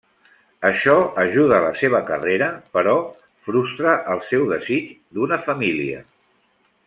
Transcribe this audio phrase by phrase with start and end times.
[0.69, 2.97] Això ajuda la seva carrera però
[3.49, 4.89] frustra el seu desig
[5.19, 6.03] d'una família.